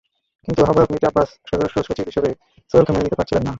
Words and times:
কিন্তু 0.47 0.61
আহ্বায়ক 0.63 0.89
মির্জা 0.91 1.09
আব্বাস 1.11 1.29
সদস্যসচিব 1.49 2.05
হিসেবে 2.05 2.29
সোহেলকে 2.71 2.91
মেনে 2.91 3.05
নিতে 3.05 3.17
পারছিলেন 3.19 3.41
না। 3.41 3.49